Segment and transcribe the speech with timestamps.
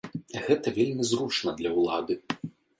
[0.47, 2.21] Гэта вельмі зручна для ўлады.